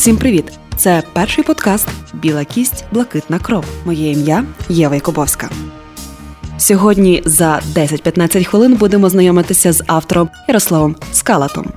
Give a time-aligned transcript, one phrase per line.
[0.00, 0.44] Всім привіт!
[0.76, 3.64] Це перший подкаст Біла кість, блакитна кров.
[3.84, 5.50] Моє ім'я Єва Якубовська.
[6.58, 11.72] Сьогодні за 10-15 хвилин будемо знайомитися з автором Ярославом Скалатом.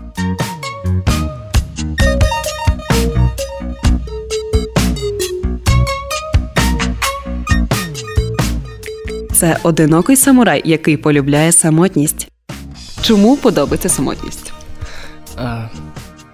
[9.34, 12.28] Це одинокий самурай, який полюбляє самотність.
[13.02, 14.54] Чому подобається самотність?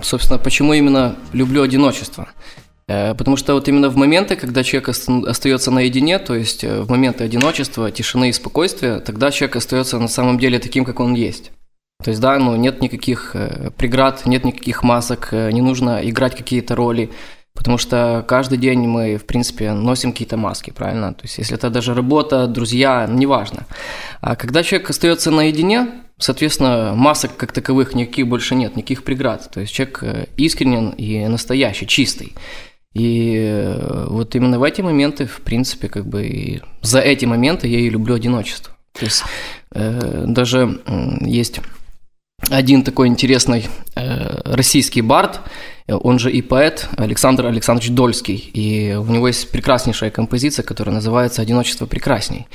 [0.02, 2.28] Собственно, почему именно люблю одиночество?
[2.90, 6.90] Э, потому что вот именно в моменты, когда человек остается наедине, то есть э, в
[6.90, 11.52] моменты одиночества, тишины и спокойствия, тогда человек остается на самом деле таким, как он есть.
[12.04, 16.76] То есть, да, ну, нет никаких э, преград, нет никаких масок, не нужно играть какие-то
[16.76, 17.12] роли,
[17.54, 21.14] потому что каждый день мы, в принципе, носим какие-то маски, правильно?
[21.14, 23.68] То есть, если это даже работа, друзья, неважно.
[24.20, 25.90] А когда человек остается наедине,
[26.20, 29.50] соответственно, масок как таковых никаких больше нет, никаких преград.
[29.52, 30.04] То есть, человек
[30.38, 32.36] искренен и настоящий, чистый.
[32.94, 37.68] И э, вот именно в эти моменты, в принципе, как бы и за эти моменты
[37.68, 38.76] я и люблю одиночество.
[38.94, 39.24] То есть
[39.74, 41.60] э, даже э, есть
[42.50, 45.42] один такой интересный э, российский бард,
[45.88, 51.42] он же и поэт Александр Александрович Дольский, и у него есть прекраснейшая композиция, которая называется
[51.42, 52.48] «Одиночество прекрасней».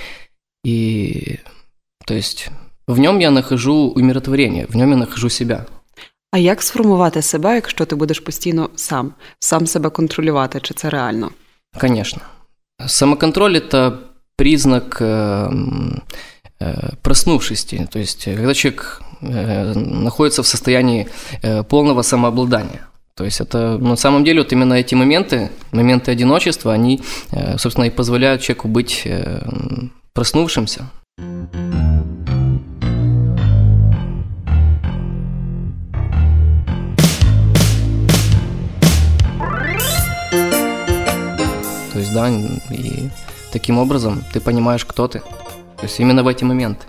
[0.64, 1.40] И
[2.06, 2.48] то есть
[2.86, 5.64] в нем я нахожу умиротворение, в нем я нахожу себя.
[6.32, 10.60] А як сформувати себе, якщо ти будеш постійно сам, сам себе контролювати?
[10.60, 11.30] Чи це реально?
[11.80, 12.22] Конечно.
[12.86, 13.92] Самоконтроль– это
[14.36, 15.50] признак э,
[16.60, 17.88] э, проснувшести.
[17.90, 21.06] То есть, когда человек э, находится в состоянии
[21.68, 22.80] полного самообладания.
[23.16, 27.00] То есть это на самом деле вот именно эти моменты, моменты одиночества, они,
[27.56, 29.08] собственно, и позволяют человеку быть
[30.12, 30.90] проснувшимся.
[42.13, 42.29] да,
[42.71, 43.09] и
[43.51, 45.21] таким образом ты понимаешь, кто ты.
[45.77, 46.85] То есть именно в эти моменты.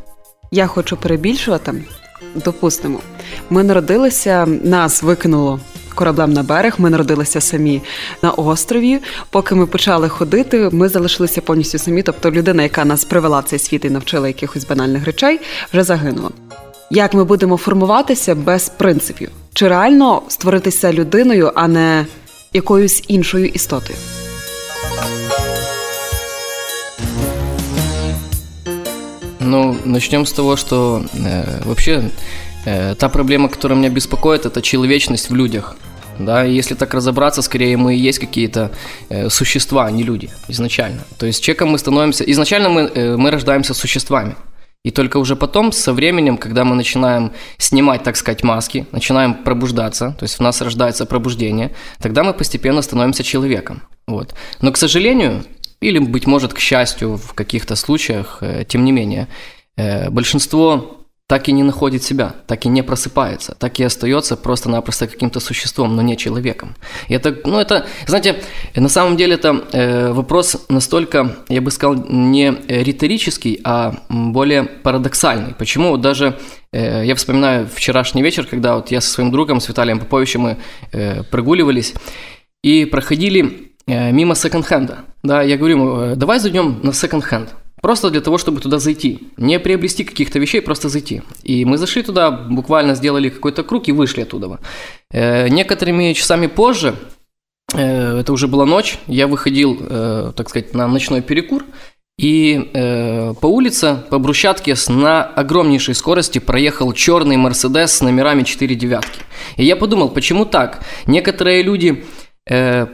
[0.51, 1.75] Я хочу перебільшувати.
[2.35, 3.01] Допустимо,
[3.51, 5.61] ми народилися, нас викинуло
[5.95, 6.75] кораблем на берег.
[6.79, 7.83] Ми народилися самі
[8.23, 9.01] на острові.
[9.31, 12.03] Поки ми почали ходити, ми залишилися повністю самі.
[12.03, 15.41] Тобто, людина, яка нас привела в цей світ і навчила якихось банальних речей,
[15.73, 16.31] вже загинула.
[16.91, 19.31] Як ми будемо формуватися без принципів?
[19.55, 22.07] Чи реально створитися людиною, а не
[22.53, 23.99] якоюсь іншою істотою?
[29.40, 32.10] Ну, начнем с того, что э, вообще
[32.66, 35.76] э, та проблема, которая меня беспокоит, это человечность в людях.
[36.20, 38.72] Да, и если так разобраться, скорее мы и есть какие-то
[39.10, 41.02] э, существа, а не люди изначально.
[41.18, 42.24] То есть человеком мы становимся...
[42.24, 44.36] Изначально мы, э, мы рождаемся существами.
[44.86, 50.16] И только уже потом, со временем, когда мы начинаем снимать, так сказать, маски, начинаем пробуждаться,
[50.20, 53.82] то есть в нас рождается пробуждение, тогда мы постепенно становимся человеком.
[54.06, 54.36] Вот.
[54.62, 55.44] Но, к сожалению,
[55.82, 59.28] или, быть может, к счастью, в каких-то случаях, э, тем не менее,
[59.76, 65.08] э, большинство так и не находит себя, так и не просыпается, так и остается просто-напросто
[65.08, 66.76] каким-то существом, но не человеком.
[67.08, 68.44] И это, ну это, знаете,
[68.76, 75.56] на самом деле это э, вопрос настолько, я бы сказал, не риторический, а более парадоксальный.
[75.56, 76.38] Почему даже
[76.72, 80.58] э, я вспоминаю вчерашний вечер, когда вот я со своим другом, с Виталием Поповичем, мы
[80.92, 81.94] э, прогуливались
[82.64, 85.00] и проходили Э, мимо секонд-хенда.
[85.24, 87.54] Да, я говорю ему, «Э, давай зайдем на секонд-хенд.
[87.82, 89.20] Просто для того, чтобы туда зайти.
[89.38, 91.22] Не приобрести каких-то вещей, просто зайти.
[91.44, 94.60] И мы зашли туда, буквально сделали какой-то круг и вышли оттуда.
[95.12, 96.96] Э, некоторыми часами позже,
[97.74, 101.66] это уже была ночь, я выходил, так сказать, на ночной перекур,
[102.18, 108.74] и э, по улице, по брусчатке на огромнейшей скорости проехал черный Мерседес с номерами 4
[108.74, 109.22] девятки.
[109.58, 110.82] И я подумал, почему так?
[111.08, 112.06] Некоторые люди
[112.50, 112.88] э,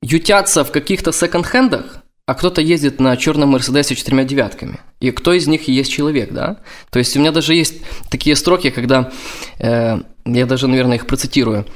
[0.00, 1.99] ютятся в каких-то секонд-хендах,
[2.30, 4.78] а кто-то ездит на черном Мерседесе четырьмя девятками.
[5.00, 6.58] И кто из них есть человек, да?
[6.90, 9.10] То есть у меня даже есть такие строки, когда,
[9.58, 11.66] э, я даже, наверное, их процитирую.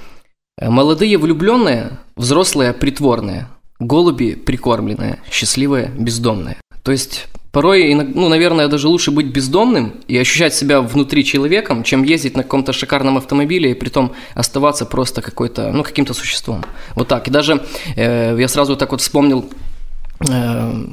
[0.62, 3.48] «Молодые влюбленные, взрослые притворные,
[3.80, 6.58] голуби прикормленные, счастливые бездомные».
[6.84, 12.04] То есть порой, ну, наверное, даже лучше быть бездомным и ощущать себя внутри человеком, чем
[12.04, 16.62] ездить на каком-то шикарном автомобиле и при том оставаться просто какой-то, ну, каким-то существом.
[16.94, 17.26] Вот так.
[17.26, 17.64] И даже
[17.96, 19.73] э, я сразу так вот вспомнил э,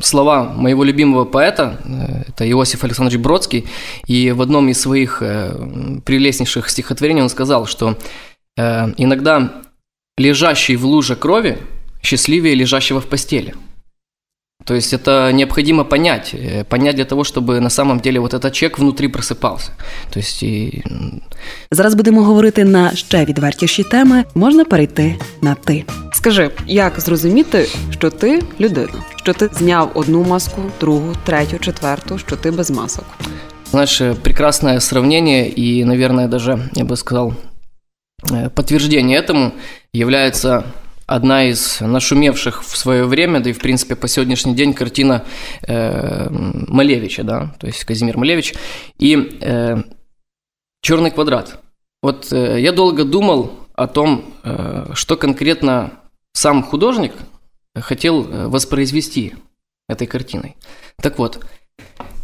[0.01, 3.65] слова моего любимого поэта, э, это Иосиф Александрович Бродский,
[4.07, 7.97] и в одном из своих э, прелестнейших стихотворений он сказал, что
[8.57, 9.51] э, иногда
[10.17, 11.57] лежащий в луже крови
[12.01, 13.55] счастливее лежащего в постели–
[14.70, 18.34] то То есть это необходимо понять, э, понять для того, чтобы на самом деле вот
[18.34, 19.70] этот чек внутри просыпался.
[20.10, 20.82] То есть и...
[21.70, 24.24] Зараз будемо говорити на ще відвертіші теми.
[24.34, 25.84] Можна перейти на ти.
[26.12, 32.36] Скажи, як зрозуміти, що ти людина, що ти зняв одну маску, другу, третю, четверту, що
[32.36, 33.04] ти без масок?
[33.70, 37.34] Знаешь, э, прекрасное сравнение и, наверное, даже, я бы сказал,
[38.30, 39.50] э, подтверждение этому
[39.92, 40.64] является
[41.15, 45.25] одна из нашумевших в свое время, да и в принципе по сегодняшний день картина
[45.67, 48.53] э, Малевича, да, то есть Казимир Малевич,
[48.97, 49.77] и э,
[50.81, 51.59] Черный квадрат.
[52.01, 55.91] Вот э, я долго думал о том, э, что конкретно
[56.33, 57.13] сам художник
[57.75, 59.35] хотел э, воспроизвести
[59.87, 60.55] этой картиной.
[60.99, 61.45] Так вот,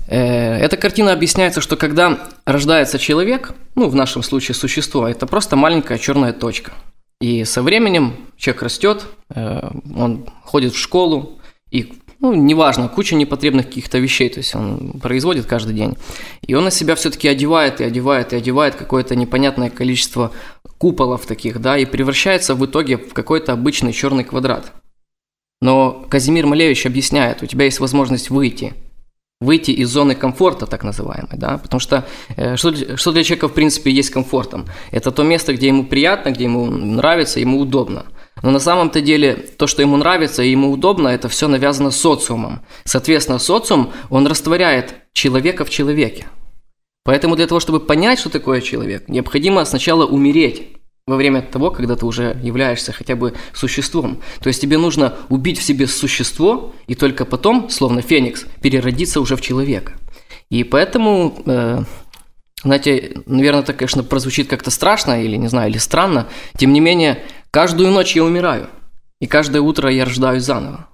[0.08, 5.56] э, эта картина объясняется, что когда рождается человек, ну, в нашем случае существо, это просто
[5.56, 6.72] маленькая черная точка–
[7.20, 11.40] и со временем человек растет, э, он ходит в школу,
[11.72, 15.98] и, ну, неважно, куча непотребных каких-то вещей, то есть он производит каждый день.
[16.42, 20.32] И он на себя все-таки одевает и одевает и одевает какое-то непонятное количество
[20.78, 24.72] куполов таких, да, и превращается в итоге в какой-то обычный черный квадрат.
[25.60, 28.74] Но Казимир Малевич объясняет, у тебя есть возможность выйти–
[29.40, 33.54] выйти из зоны комфорта, так называемой, да, потому что э, что, что для человека, в
[33.54, 34.66] принципе, есть комфортом?
[34.92, 38.06] Это то место, где ему приятно, где ему нравится, ему удобно.
[38.44, 42.62] Но на самом-то деле то, что ему нравится и ему удобно, это все навязано социумом.
[42.84, 46.28] Соответственно, социум, он растворяет человека в человеке.
[47.04, 50.77] Поэтому для того, чтобы понять, что такое человек, необходимо сначала умереть
[51.08, 54.22] во время того, когда ты уже являешься хотя бы существом.
[54.42, 59.38] То есть тебе нужно убить в себе существо, и только потом, словно феникс, переродиться уже
[59.38, 59.94] в человека.
[60.50, 61.84] И поэтому, э,
[62.62, 66.28] знаете, наверное, это, конечно, прозвучит как-то страшно или, не знаю, или странно.
[66.58, 68.68] Тем не менее, каждую ночь я умираю,
[69.22, 70.90] и каждое утро я рождаюсь заново.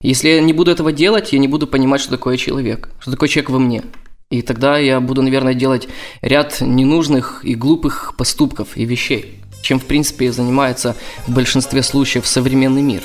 [0.00, 3.28] Если я не буду этого делать, я не буду понимать, что такое человек, что такое
[3.28, 3.82] человек во мне–
[4.31, 5.89] и тогда я буду, наверное, делать
[6.21, 10.95] ряд ненужных и глупых поступков и вещей, чем, в принципе, занимается
[11.27, 13.03] в большинстве случаев современный мир.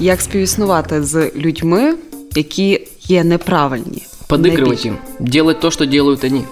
[0.00, 1.94] Як співіснувати з людьми,
[2.34, 4.02] які є неправильні?
[4.28, 6.44] Подыгрывать им, делать то, что делают они.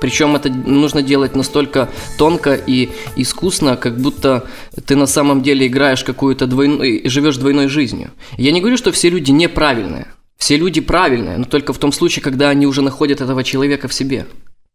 [0.00, 1.88] Причем это нужно делать настолько
[2.18, 4.46] тонко и искусно, как будто
[4.86, 8.10] ты на самом деле играешь какую-то двойную, живешь двойной жизнью.
[8.38, 10.06] Я не говорю, что все люди неправильные.
[10.36, 13.94] Все люди правильные, но только в том случае, когда они уже находят этого человека в
[13.94, 14.26] себе.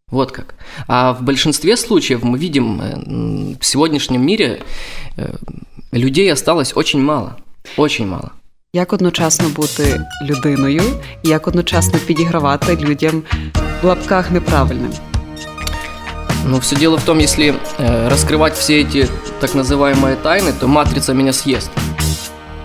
[0.09, 0.55] Вот как.
[0.87, 4.61] А в большинстве случаев мы видим э, в сегодняшнем мире
[5.17, 5.35] э,
[5.91, 7.37] людей осталось очень мало.
[7.77, 8.31] Очень мало.
[8.73, 10.83] Як одночасно бути людиною,
[11.23, 13.23] як одночасно підігравати людям
[13.81, 14.91] в лапках неправильним?
[16.44, 19.08] Но все дело в том, если э, раскрывать все эти
[19.40, 21.70] так называемые тайны, то матрица меня съест.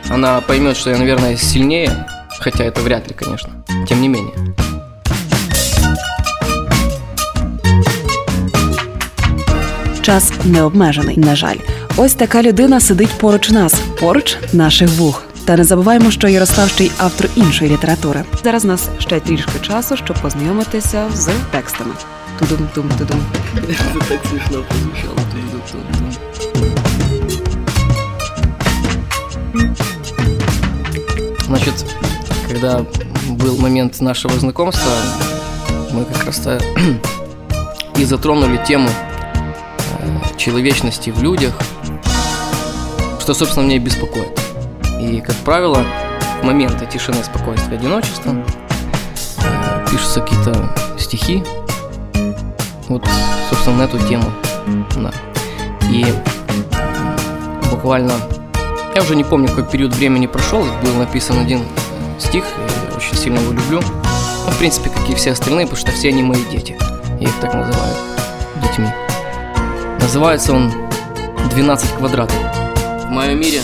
[0.10, 2.06] Она поймет, что я, наверное, сильнее,
[2.40, 3.50] хотя это вряд ли, конечно.
[3.88, 4.34] Тем не менее.
[10.02, 11.58] Час не обмежений, на жаль.
[11.98, 15.24] Ось така людина сидить поруч нас, поруч наших вух.
[15.46, 18.24] Та не забуваємо, що Ярослав ще й автор іншої літератури.
[18.44, 21.94] Зараз у нас ще трішки часу, щоб познайомитися з текстами.
[22.39, 23.21] Тудум-тум-тудум.
[23.57, 25.17] Это так смешно прозвучало.
[31.47, 31.87] Значит,
[32.49, 32.85] когда
[33.31, 34.91] был момент нашего знакомства,
[35.93, 36.61] мы как раз-то
[37.97, 38.89] и затронули тему
[40.01, 41.55] э, человечности в людях,
[43.21, 44.39] что, собственно, меня и беспокоит.
[45.01, 45.85] И, как правило,
[46.43, 48.35] в моменты тишины, спокойствия, одиночества
[49.39, 51.45] э, пишутся какие-то стихи,
[52.89, 53.05] вот,
[53.49, 54.25] собственно, на эту тему.
[54.97, 55.13] Да.
[55.91, 56.05] И
[57.71, 58.13] буквально,
[58.95, 61.63] я уже не помню, какой период времени прошел, был написан один
[62.19, 62.45] стих,
[62.91, 63.81] я очень сильно его люблю.
[63.81, 66.77] Ну, в принципе, как и все остальные, потому что все они мои дети.
[67.21, 67.95] Я их так называю,
[68.63, 68.89] детьми.
[70.01, 70.73] Называется он
[71.51, 72.37] «12 квадратов».
[73.05, 73.61] В моем мире,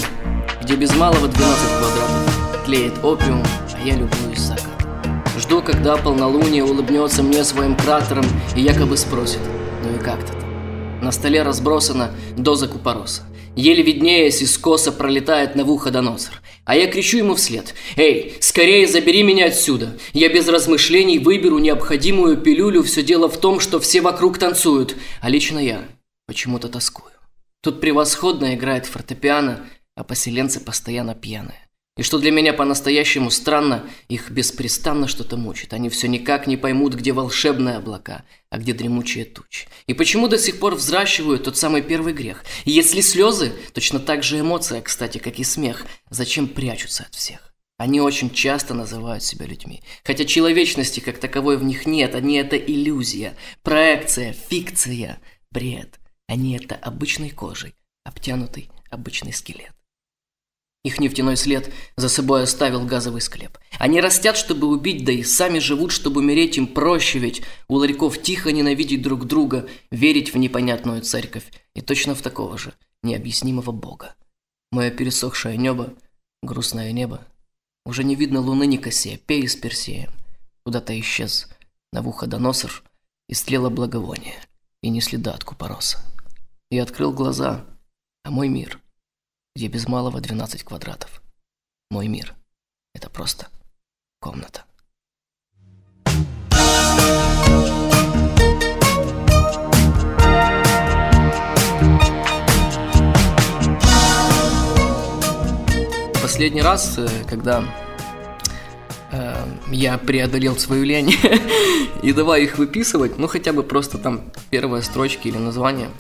[0.63, 1.39] где без малого 12
[1.79, 3.43] квадратов, тлеет опиум,
[3.75, 4.72] а я люблю закат.
[5.53, 8.25] Жду, когда полнолуние улыбнется мне своим кратером
[8.57, 9.41] и якобы спросит,
[9.85, 11.01] ну и как ты там?
[11.03, 13.25] На столе разбросана доза купороса.
[13.55, 16.41] Еле виднеясь, из коса пролетает Навуходоносор.
[16.65, 17.75] А я кричу ему вслед.
[17.97, 19.99] «Эй, скорее забери меня отсюда!
[20.15, 22.83] Я без размышлений выберу необходимую пилюлю.
[22.83, 25.83] Все дело в том, что все вокруг танцуют, а лично я
[26.27, 27.13] почему-то тоскую.
[27.63, 29.67] Тут превосходно играет фортепиано,
[29.97, 31.69] а поселенцы постоянно пьяные.
[31.99, 35.75] И что для меня по-настоящему странно, их беспрестанно что-то мучит.
[35.75, 39.69] Они все никак не поймут, где волшебные облака, а где дремучие тучи.
[39.87, 42.45] И почему до сих пор взращивают тот самый первый грех?
[42.65, 47.53] И если слезы, точно так же эмоция, кстати, как и смех, зачем прячутся от всех?
[47.77, 49.83] Они очень часто называют себя людьми.
[50.03, 55.21] Хотя человечности как таковой в них нет, они это иллюзия, проекция, фикция,
[55.51, 56.01] бред.
[56.27, 59.73] Они это обычной кожей, обтянутый обычный скелет.
[60.85, 63.57] Их нефтяной след за собой оставил газовый склеп.
[63.79, 68.21] Они растят, чтобы убить, да и сами живут, чтобы умереть им проще, ведь у ларьков
[68.21, 72.75] тихо ненавидеть друг друга, верить в непонятную церковь и точно в такого же
[73.05, 74.17] необъяснимого Бога.
[74.73, 75.95] Мое пересохшее небо,
[76.43, 77.27] грустное небо,
[77.85, 80.11] уже не видно луны Никосия, пей с Персеем.
[80.65, 81.49] Куда-то исчез
[81.93, 82.83] Навуходоносор,
[83.29, 84.41] истлело благовоние,
[84.83, 85.99] и не следа от купороса.
[86.71, 87.67] Я открыл глаза,
[88.25, 88.81] а мой мир—
[89.55, 91.23] где без малого 12 квадратов.
[91.91, 92.35] Мой мир–
[92.95, 93.49] это просто
[94.19, 94.65] комната.
[106.23, 107.63] Последний раз, э, когда
[109.11, 111.13] э, я преодолел свою лень
[112.03, 115.91] и давай их выписывать, ну хотя бы просто там первые строчки или название,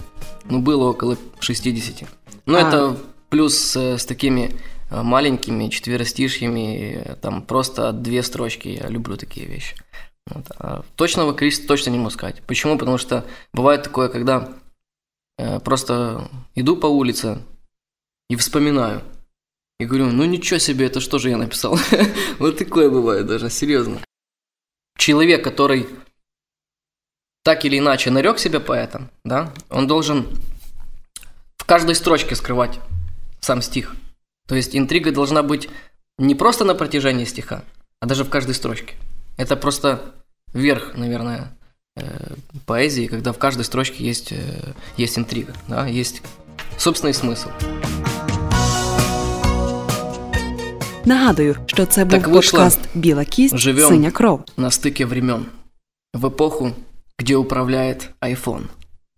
[0.46, 2.08] ну было около 60.
[2.46, 2.60] Ну а.
[2.60, 4.54] это Плюс э, с такими
[4.90, 9.74] э, маленькими четверостишьями, э, там просто две строчки, я люблю такие вещи.
[10.26, 10.44] Вот.
[10.58, 12.42] А точного количества точно не могу сказать.
[12.46, 12.76] Почему?
[12.76, 13.24] Потому что
[13.54, 14.52] бывает такое, когда
[15.64, 17.38] просто иду по улице
[18.28, 19.02] и вспоминаю.
[19.80, 21.78] И говорю, ну ничего себе, это что же я написал?
[22.38, 23.98] вот такое бывает даже, серьезно.
[24.98, 25.88] Человек, который
[27.44, 30.26] так или иначе нарек себя поэтом, да, он должен
[31.56, 32.78] в каждой строчке скрывать
[33.42, 33.94] сам стих.
[34.46, 35.68] То есть интрига должна быть
[36.18, 37.64] не просто на протяжении стиха,
[38.00, 38.94] а даже в каждой строчке.
[39.36, 40.14] Это просто
[40.54, 41.52] верх, наверное,
[41.96, 42.34] э,
[42.66, 46.22] поэзии, когда в каждой строчке есть, э, есть интрига, да, есть
[46.78, 47.48] собственний смисл.
[51.04, 54.44] Нагадую, що це був так подкаст Біла кість, синя кров.
[54.56, 55.46] На стыке времен.
[56.14, 56.72] В эпоху,
[57.18, 58.68] где управляет iPhone.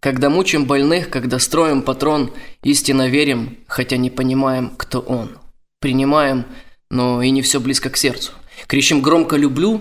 [0.04, 2.30] Когда мучим больных, когда строим патрон,
[2.62, 5.38] истинно верим, хотя не понимаем, кто он.
[5.80, 6.44] Принимаем,
[6.90, 8.32] но и не все близко к сердцу.
[8.66, 9.80] Кричим громко «люблю»,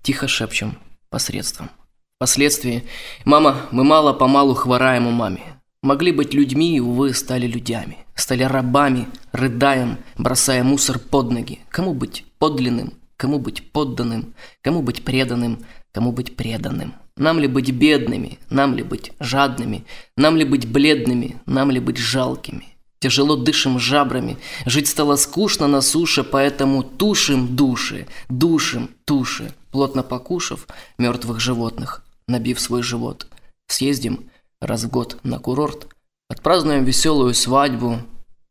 [0.00, 0.78] тихо шепчем
[1.10, 1.70] посредством.
[2.18, 2.84] Впоследствии
[3.24, 5.42] «Мама, мы мало-помалу хвораем у маме».
[5.82, 7.98] Могли быть людьми, и, увы, стали людьми.
[8.14, 11.58] Стали рабами, рыдаем, бросая мусор под ноги.
[11.68, 16.94] Кому быть подлинным, кому быть подданным, кому быть преданным, кому быть преданным.
[17.16, 21.96] Нам ли быть бедными, нам ли быть жадными, нам ли быть бледными, нам ли быть
[21.96, 22.76] жалкими.
[22.98, 30.66] Тяжело дышим жабрами, жить стало скучно на суше, поэтому тушим души, душим туши, плотно покушав
[30.98, 33.28] мертвых животных, набив свой живот.
[33.68, 34.30] Съездим
[34.60, 35.86] раз в год на курорт,
[36.28, 38.00] отпразднуем веселую свадьбу,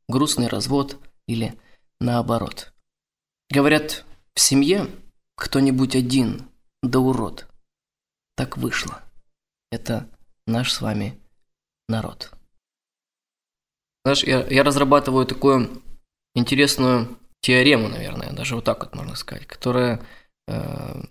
[0.07, 1.53] грустный развод или
[1.99, 2.71] наоборот.
[3.49, 4.05] Говорят,
[4.35, 4.87] в семье
[5.35, 6.43] кто-нибудь один,
[6.81, 7.47] да урод–
[8.35, 9.01] так вышло.
[9.71, 10.09] Это
[10.47, 11.19] наш с вами
[11.87, 12.31] народ.
[14.03, 15.81] Знаешь, я, я разрабатываю такую
[16.35, 20.05] интересную теорему, наверное, даже вот так вот можно сказать, которая
[20.47, 21.03] э,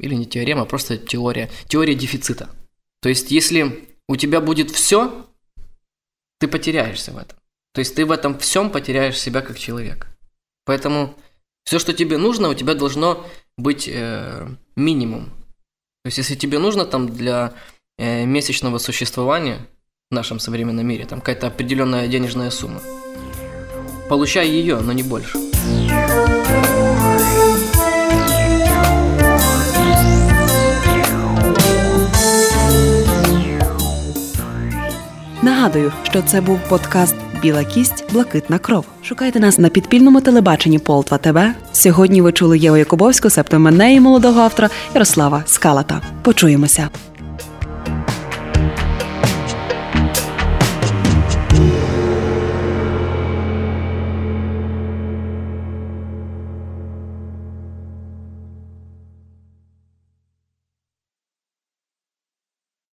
[0.00, 2.48] или не теорема, а просто теория, теория дефицита.
[3.00, 5.26] То есть, если у тебя будет все,
[6.38, 7.38] ты потеряешься в этом.
[7.72, 10.08] То есть ты в этом всем потеряешь себя как человек.
[10.64, 11.16] Поэтому
[11.64, 15.30] все, что тебе нужно, у тебя должно быть э, минимум.
[16.02, 17.52] То есть, если тебе нужно там для
[17.98, 19.58] э, месячного существования
[20.10, 22.80] в нашем современном мире, там какая-то определенная денежная сумма,
[24.08, 25.38] получай ее, но не больше.
[35.42, 38.84] Нагадую, що це був подкаст Біла кість, блакитна кров.
[39.02, 41.38] Шукайте нас на підпільному телебаченні Полтва ТВ.
[41.72, 46.02] Сьогодні ви чули Єву Якубовську, септо мене і молодого автора Ярослава Скалата.
[46.22, 46.88] Почуємося.